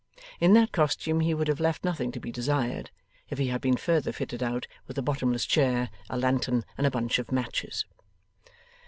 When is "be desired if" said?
2.19-3.37